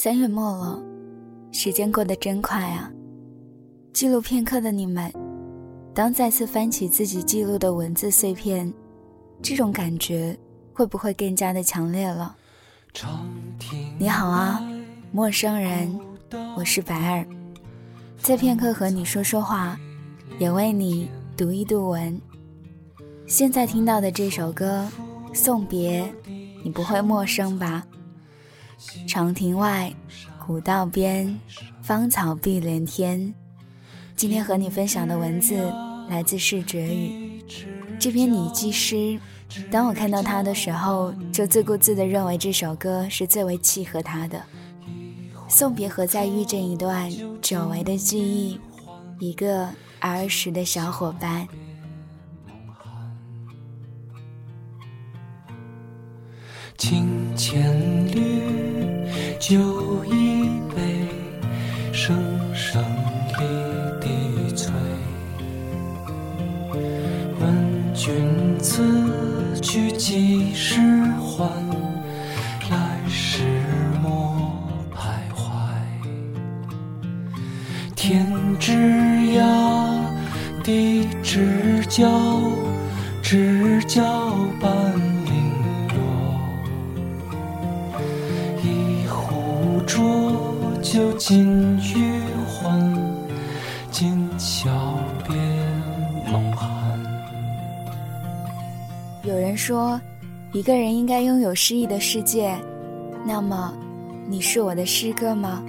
[0.00, 0.80] 三月末了，
[1.50, 2.88] 时间过得真快啊！
[3.92, 5.12] 记录片刻的你们，
[5.92, 8.72] 当再次翻起自己记录的文字碎片，
[9.42, 10.38] 这种感觉
[10.72, 12.36] 会不会更加的强烈了？
[13.98, 14.62] 你好啊，
[15.10, 15.98] 陌生人，
[16.56, 17.26] 我是白儿，
[18.18, 19.76] 在片刻和你说说话，
[20.38, 22.20] 也为你读一读文。
[23.26, 24.88] 现在听到的这首歌
[25.34, 26.04] 《送别》，
[26.62, 27.84] 你不会陌生吧？
[29.06, 29.92] 长亭外，
[30.46, 31.38] 古道边，
[31.82, 33.34] 芳草碧连天。
[34.14, 35.72] 今天和你分享的文字
[36.08, 37.42] 来自是哲宇
[37.98, 39.18] 这篇拟记诗。
[39.70, 44.42] 当我看到它的时候，就自顾自地认为这首歌是最为契合它的。
[45.48, 48.60] 送别和再遇见一段久违的记忆，
[49.18, 49.68] 一个
[50.00, 51.48] 儿时的小伙伴。
[56.78, 57.60] 清浅
[58.06, 58.40] 绿。
[59.40, 59.58] 酒
[60.04, 61.08] 一杯，
[61.92, 62.16] 声
[62.54, 62.80] 声
[63.36, 63.44] 离
[64.00, 64.72] 滴催。
[67.40, 70.80] 问君此去几时
[71.20, 71.50] 还？
[72.70, 73.42] 来时
[74.00, 74.52] 莫
[74.94, 75.42] 徘徊。
[77.96, 78.24] 天
[78.60, 78.72] 之
[79.36, 79.42] 涯，
[80.62, 82.06] 地之角，
[89.88, 90.30] 浊
[90.82, 92.94] 酒尽余欢，
[93.90, 94.70] 今宵
[95.26, 95.34] 别
[96.30, 96.68] 梦寒。
[99.24, 99.98] 有人说，
[100.52, 102.54] 一个人应该拥有诗意的世界。
[103.26, 103.72] 那么，
[104.28, 105.62] 你是我的诗歌吗？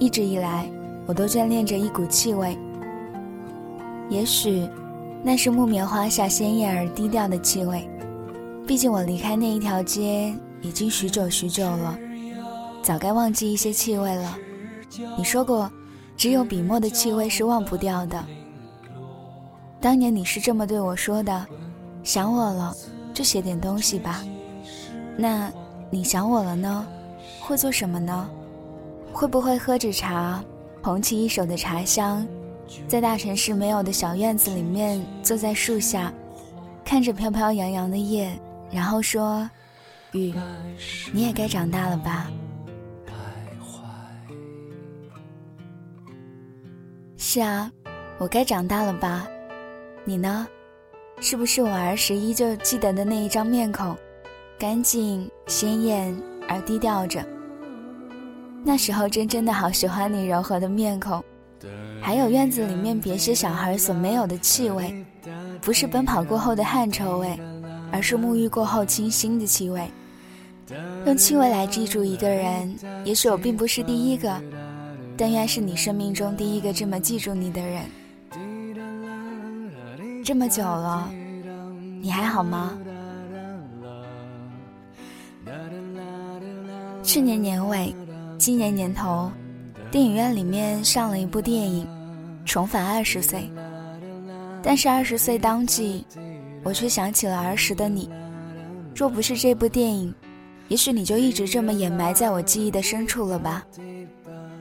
[0.00, 0.68] 一直以来，
[1.06, 2.58] 我都眷恋着一股气味。
[4.08, 4.68] 也许，
[5.22, 7.88] 那是木棉花下鲜艳而低调的气味。
[8.66, 11.98] 毕竟我离开那一条街已经许久许久了，
[12.82, 14.36] 早该忘记一些气味了。
[15.16, 15.70] 你说过，
[16.16, 18.24] 只有笔墨的气味是忘不掉的。
[19.80, 21.46] 当年你是这么对我说的
[22.04, 22.74] ：“想我了，
[23.14, 24.24] 就写点东西吧。”
[25.16, 25.52] 那，
[25.90, 26.86] 你想我了呢？
[27.40, 28.28] 会做什么呢？
[29.12, 30.42] 会不会喝着茶，
[30.82, 32.26] 捧起一手的茶香，
[32.86, 36.12] 在大城市没有的小院子里面，坐在树下，
[36.84, 38.30] 看着飘飘扬扬的叶？
[38.70, 39.48] 然后说
[40.12, 40.34] ：“雨，
[41.12, 42.30] 你也该长大了吧？”
[47.16, 47.70] 是啊，
[48.18, 49.26] 我该长大了吧？
[50.04, 50.46] 你呢？
[51.20, 53.94] 是不是我儿时依旧记得的那一张面孔，
[54.58, 57.22] 干净、鲜艳而低调着？
[58.64, 61.22] 那时候真真的好喜欢你柔和的面孔，
[62.00, 65.04] 还有院子里面别些小孩所没有的气味，
[65.60, 67.38] 不是奔跑过后的汗臭味。
[67.92, 69.90] 而是沐浴过后清新的气味。
[71.06, 72.72] 用气味来记住一个人，
[73.04, 74.40] 也许我并不是第一个，
[75.16, 77.82] 但愿是你生命中第一个这么记住你的人。
[80.24, 81.10] 这么久了，
[82.00, 82.78] 你还好吗？
[87.02, 87.92] 去年年尾，
[88.38, 89.32] 今年年头，
[89.90, 91.84] 电影院里面上了一部电影
[92.48, 93.40] 《重返二十岁》，
[94.62, 96.06] 但是二十岁当季。
[96.62, 98.10] 我却想起了儿时的你，
[98.94, 100.14] 若不是这部电影，
[100.68, 103.64] 也许你就一直这么掩埋在我记忆的深处了吧？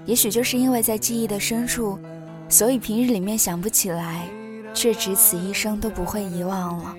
[0.06, 2.00] 也许就是因为在记忆的深处，
[2.48, 4.26] 所以平日里面想不起来，
[4.74, 6.96] 却只此一生都不会遗忘了。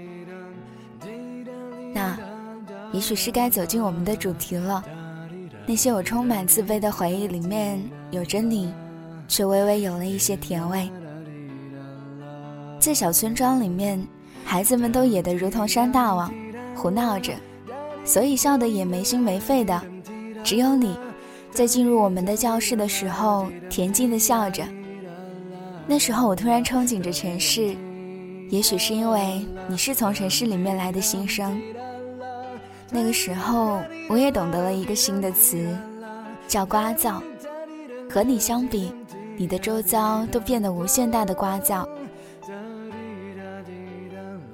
[1.95, 2.15] 那，
[2.93, 4.85] 也许是该走进我们的主题了。
[5.67, 8.73] 那些我充满自卑的回忆里面，有着你，
[9.29, 10.91] 却微微有了一些甜味。
[12.79, 14.05] 在小村庄里面。
[14.43, 16.33] 孩子们都野得如同山大王，
[16.75, 17.33] 胡闹着，
[18.05, 19.81] 所以笑得也没心没肺的。
[20.43, 20.99] 只有你，
[21.53, 24.65] 在进入我们的教室的时候，恬静的笑着。
[25.87, 27.77] 那时候我突然憧憬着城市，
[28.49, 31.61] 也许是因为你是从城市里面来的新生。
[32.93, 35.77] 那个时候，我也懂得了一个新的词，
[36.49, 37.23] 叫聒噪。
[38.11, 38.93] 和你相比，
[39.37, 41.87] 你的周遭都变得无限大的聒噪。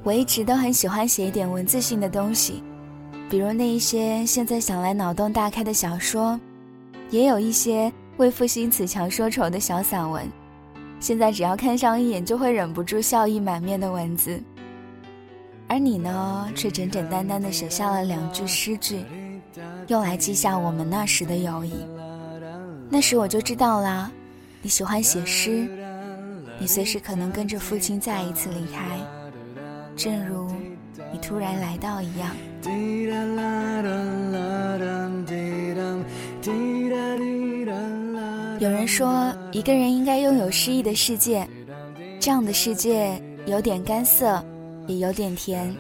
[0.03, 2.63] 我一直都很喜欢写一点文字性的东西，
[3.31, 6.39] 比如那一些现在想来脑洞大开的小说，
[7.09, 10.23] 也有一些为赋新词强说愁的小散文。
[11.01, 14.41] 现在只要看上一眼就会忍不住笑意满面的文字。
[15.69, 19.05] 而你呢，却简简单单的写下了两句诗句，
[19.89, 21.75] 用来记下我们那时的友谊。
[22.89, 24.11] 那时我就知道啦，
[24.63, 25.69] 你喜欢写诗，
[26.59, 28.97] 你随时可能跟着父亲再一次离开。
[29.97, 30.49] 正如
[31.13, 32.31] 你突然来到一样。
[38.61, 41.47] 有人说，一个人应该拥有诗意的世界，
[42.21, 44.43] 这样的世界有点干涩，
[44.87, 45.75] 也有点甜。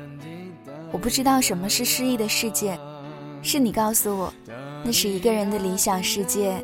[0.93, 2.79] 我不知道什么是诗意的世界，
[3.43, 4.33] 是你告诉我，
[4.85, 6.63] 那是一个人的理想世界。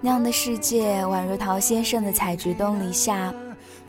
[0.00, 3.34] 那样的世界，宛如陶先生的采菊东篱下，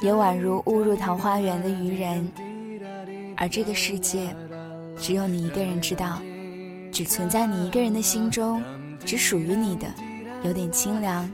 [0.02, 2.28] 也宛如误入桃花源的渔人。
[3.38, 4.36] 而这个世界，
[5.00, 6.20] 只有你一个人知道，
[6.92, 8.62] 只存在你一个人的心中，
[9.06, 9.86] 只属于你的，
[10.44, 11.30] 有点清凉。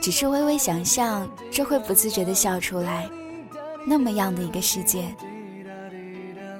[0.00, 3.06] 只是微微想象，就会不自觉地笑出来。
[3.86, 5.04] 那么样的一个世界。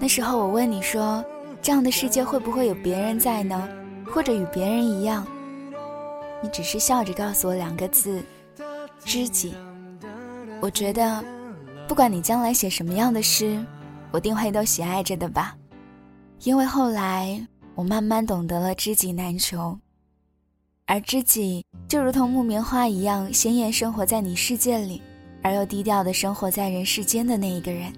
[0.01, 1.25] 那时候我问你说，
[1.61, 3.69] 这样的世界会不会有别人在呢？
[4.07, 5.27] 或者与别人一样？
[6.41, 8.23] 你只是笑着告诉我两个字：
[9.05, 9.55] 知己。
[10.61, 11.23] 我觉得，
[11.89, 13.65] 不管你将来写什么样的诗，
[14.13, 15.57] 我定会都喜爱着的吧。
[16.45, 17.45] 因为后来
[17.75, 19.77] 我慢慢懂得了知己难求，
[20.87, 25.03] 而知己就如同木棉花一样鲜艳生活在你世界里，
[25.43, 27.93] 而又低调的生活在人世间的那一个人。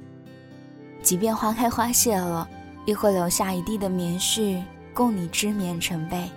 [1.02, 2.48] 即便花开花谢了，
[2.84, 4.62] 亦会留下一地的棉絮，
[4.92, 6.28] 供你织棉成被。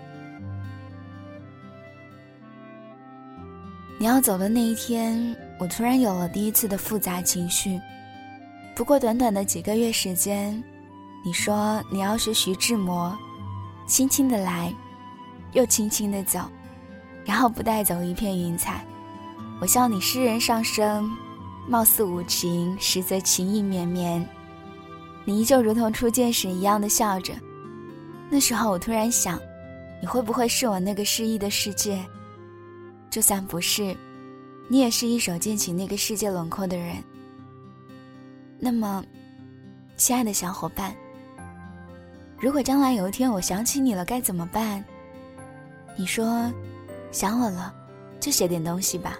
[3.99, 7.79] 你要走的那一天，我突然有了第一次的复杂情绪。
[8.75, 10.61] 不过短短的几个月时间，
[11.23, 13.15] 你说你要学徐志摩，
[13.87, 14.73] 轻轻的来，
[15.51, 16.39] 又轻轻的走，
[17.23, 18.83] 然后不带走一片云彩。
[19.61, 21.09] 我笑你诗人上身，
[21.69, 24.27] 貌似无情，实则情意绵绵。
[25.25, 27.33] 你依旧如同初见时一样的笑着。
[28.29, 29.39] 那时候我突然想，
[30.01, 32.03] 你会不会是我那个失意的世界？
[33.09, 33.95] 就算不是，
[34.67, 36.95] 你也是一手建起那个世界轮廓的人。
[38.59, 39.03] 那么，
[39.97, 40.95] 亲爱的小伙伴，
[42.39, 44.83] 如果将来有一天我想起你了，该怎么办？
[45.95, 46.51] 你说，
[47.11, 47.71] 想我了，
[48.19, 49.17] 就写点东西吧。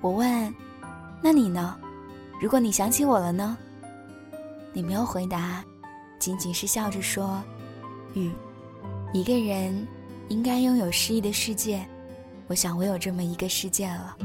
[0.00, 0.52] 我问，
[1.22, 1.76] 那你呢？
[2.40, 3.56] 如果你想起我了呢？
[4.72, 5.64] 你没有回答，
[6.18, 7.42] 仅仅是笑着说
[8.14, 8.30] ：“雨，
[9.12, 9.86] 一个人
[10.28, 11.84] 应该拥有诗意的世界。”
[12.48, 14.16] 我想，我有这么一个世界了。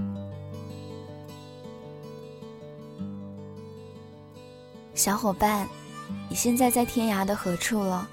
[4.94, 5.68] 小伙伴，
[6.30, 8.08] 你现在在天涯的何处了？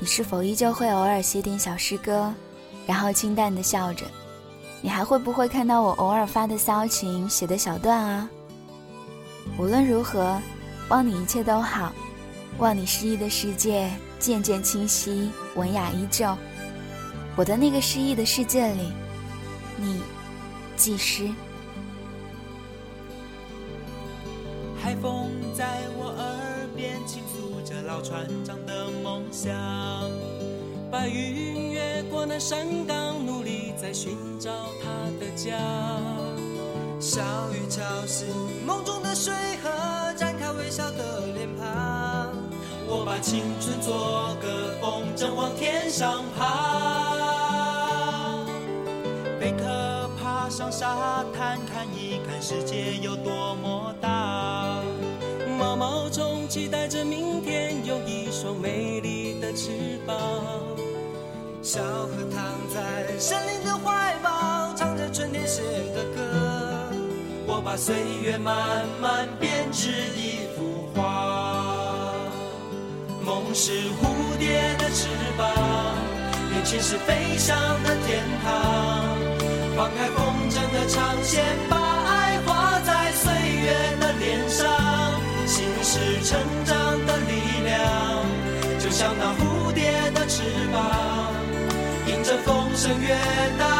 [0.00, 2.32] 你是否依旧会偶尔写点小诗歌，
[2.86, 4.04] 然后清淡的笑着？
[4.82, 8.28] 你还会不会看到我偶尔发的骚情写的小段啊？
[9.58, 10.40] 无论如何，
[10.90, 11.92] 望你一切都好，
[12.58, 13.88] 望你诗意的世界
[14.18, 16.36] 渐渐清晰，文雅依旧。
[17.36, 18.92] 我的那个诗意的世界里。
[19.76, 20.02] 你，
[20.76, 21.30] 技师。
[24.82, 29.54] 海风在我耳边倾诉着老船长的梦想，
[30.90, 34.50] 白云越过那山岗，努力在寻找
[34.82, 34.90] 他
[35.20, 35.56] 的家。
[36.98, 37.22] 小
[37.54, 38.26] 雨敲醒
[38.66, 39.32] 梦中的水
[39.62, 39.70] 和，
[40.70, 42.30] 微笑的脸庞。
[42.86, 46.46] 我把青春做个风筝，往天上爬。
[49.40, 54.80] 贝壳爬上沙滩看一看，世界有多么大。
[55.58, 60.16] 毛毛虫期待着明天有一双美丽的翅膀。
[61.62, 65.62] 小河躺在森林的怀抱，唱着春天写
[65.96, 66.22] 的歌。
[67.48, 70.49] 我把岁月慢慢编织一。
[73.30, 75.06] 梦是蝴蝶的翅
[75.38, 75.46] 膀，
[76.50, 79.06] 年轻是飞翔的天堂。
[79.76, 83.70] 放开风筝的长线，把爱画在岁月
[84.00, 84.66] 的脸上。
[85.46, 86.74] 心是成长
[87.06, 87.78] 的力量，
[88.80, 91.32] 就像那蝴蝶的翅膀，
[92.08, 93.16] 迎着风声越
[93.56, 93.79] 大，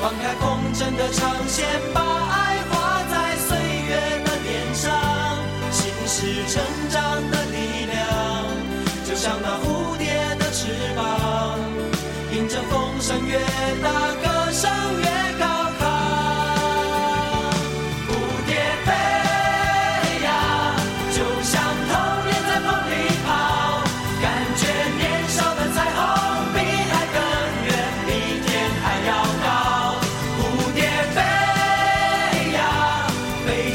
[0.00, 4.92] 放开风筝的长线，把爱画在岁月的脸上。
[5.70, 6.16] 心是
[6.52, 7.98] 成长的力量，
[9.04, 9.58] 就像那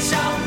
[0.00, 0.38] Cháu